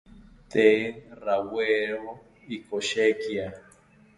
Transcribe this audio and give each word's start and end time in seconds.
Tee 0.51 0.81
rawiero 1.23 2.09
ikoshekia 2.55 3.45